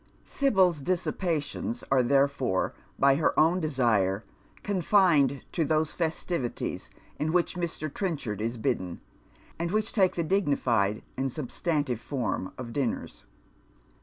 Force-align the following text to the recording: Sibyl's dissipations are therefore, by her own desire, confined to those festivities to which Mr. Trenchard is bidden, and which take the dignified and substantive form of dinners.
Sibyl's 0.23 0.81
dissipations 0.81 1.83
are 1.91 2.01
therefore, 2.01 2.73
by 2.97 3.17
her 3.17 3.39
own 3.39 3.59
desire, 3.59 4.23
confined 4.63 5.43
to 5.51 5.63
those 5.63 5.93
festivities 5.93 6.89
to 7.19 7.29
which 7.29 7.53
Mr. 7.55 7.87
Trenchard 7.87 8.41
is 8.41 8.57
bidden, 8.57 8.99
and 9.59 9.69
which 9.69 9.93
take 9.93 10.15
the 10.15 10.23
dignified 10.23 11.03
and 11.17 11.31
substantive 11.31 11.99
form 12.01 12.51
of 12.57 12.73
dinners. 12.73 13.25